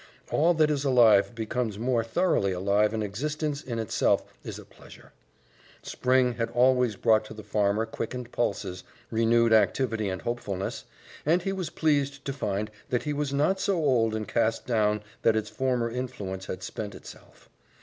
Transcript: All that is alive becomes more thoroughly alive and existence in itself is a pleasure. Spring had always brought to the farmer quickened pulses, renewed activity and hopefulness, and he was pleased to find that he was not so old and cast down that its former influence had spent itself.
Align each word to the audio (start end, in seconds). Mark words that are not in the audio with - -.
All 0.31 0.55
that 0.55 0.71
is 0.71 0.83
alive 0.83 1.35
becomes 1.35 1.77
more 1.77 2.03
thoroughly 2.03 2.51
alive 2.53 2.91
and 2.91 3.03
existence 3.03 3.61
in 3.61 3.77
itself 3.77 4.23
is 4.43 4.57
a 4.57 4.65
pleasure. 4.65 5.11
Spring 5.83 6.33
had 6.37 6.49
always 6.49 6.95
brought 6.95 7.23
to 7.25 7.35
the 7.35 7.43
farmer 7.43 7.85
quickened 7.85 8.31
pulses, 8.31 8.83
renewed 9.11 9.53
activity 9.53 10.09
and 10.09 10.23
hopefulness, 10.23 10.85
and 11.23 11.43
he 11.43 11.53
was 11.53 11.69
pleased 11.69 12.25
to 12.25 12.33
find 12.33 12.71
that 12.89 13.03
he 13.03 13.13
was 13.13 13.31
not 13.31 13.59
so 13.59 13.75
old 13.75 14.15
and 14.15 14.27
cast 14.27 14.65
down 14.65 15.03
that 15.21 15.35
its 15.35 15.51
former 15.51 15.87
influence 15.91 16.47
had 16.47 16.63
spent 16.63 16.95
itself. 16.95 17.47